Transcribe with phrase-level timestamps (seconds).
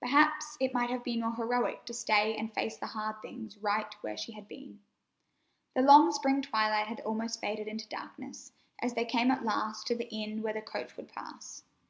[0.00, 3.90] Perhaps it might have been more heroic to stay and face the hard things right
[4.02, 4.80] where she had been.
[5.74, 9.94] The long spring twilight had almost faded into darkness as they came at last to
[9.94, 11.62] the inn where the coach would pass.